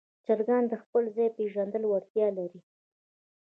[0.25, 2.59] چرګان د خپل ځای پېژندلو وړتیا لري.